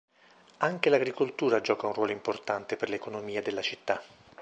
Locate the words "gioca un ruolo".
1.61-2.11